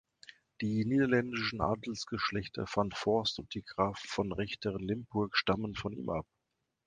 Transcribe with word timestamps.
Die 0.61 0.83
niederländischen 0.83 1.61
Adelsgeschlechter 1.61 2.65
van 2.73 2.89
Voorst 2.91 3.37
und 3.37 3.53
die 3.53 3.61
Grafen 3.61 4.07
von 4.09 4.31
Rechteren-Limpurg 4.31 5.37
stammen 5.37 5.75
von 5.75 5.93
ihm 5.93 6.09
ab. 6.09 6.25